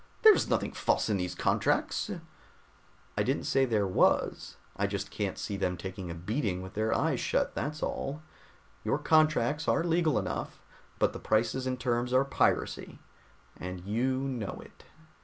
There 0.23 0.33
is 0.33 0.49
nothing 0.49 0.71
false 0.71 1.09
in 1.09 1.17
these 1.17 1.35
contracts!" 1.35 2.09
"I 3.15 3.21
didn't 3.21 3.43
say 3.43 3.65
there 3.65 3.85
was. 3.85 4.57
I 4.75 4.87
just 4.87 5.11
can't 5.11 5.37
see 5.37 5.57
them 5.57 5.77
taking 5.77 6.09
a 6.09 6.15
beating 6.15 6.63
with 6.63 6.73
their 6.73 6.91
eyes 6.91 7.19
shut, 7.19 7.53
that's 7.53 7.83
all. 7.83 8.23
Your 8.83 8.97
contracts 8.97 9.67
are 9.67 9.83
legal 9.83 10.17
enough, 10.17 10.59
but 10.97 11.13
the 11.13 11.19
prices 11.19 11.67
and 11.67 11.79
terms 11.79 12.13
are 12.13 12.25
piracy, 12.25 12.97
and 13.57 13.81
you 13.81 14.17
know 14.21 14.59
it." 14.65 14.85